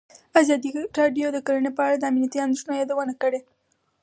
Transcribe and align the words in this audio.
ازادي 0.41 0.69
راډیو 0.99 1.27
د 1.33 1.37
کرهنه 1.45 1.71
په 1.77 1.81
اړه 1.85 1.95
د 1.99 2.03
امنیتي 2.11 2.39
اندېښنو 2.41 2.73
یادونه 2.81 3.13
کړې. 3.21 3.39